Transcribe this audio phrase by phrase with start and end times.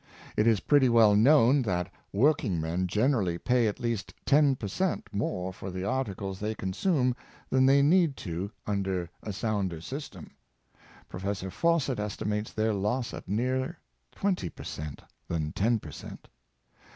[0.35, 5.07] It is pretty well known that working men generally pay at least ten per cent,
[5.11, 7.15] more for the articles they consume
[7.51, 10.31] than they need to do un der a sounder system.
[11.07, 13.77] Professor Fawcett estimates their loss at nearer
[14.11, 16.27] twenty per cent, than ten per cent.